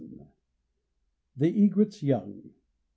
]THE 1.37 1.49
EGRET'S 1.65 2.01
YOUNG. 2.01 2.55